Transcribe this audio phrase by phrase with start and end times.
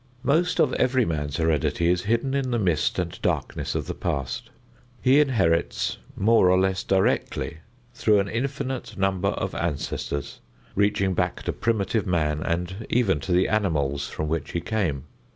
[0.23, 4.49] Most of every man's heredity is hidden in the mist and darkness of the past.
[4.99, 7.57] He inherits more or less directly
[7.93, 10.39] through an infinite number of ancestors,
[10.73, 15.03] reaching back to primitive man and even to the animals from which he came.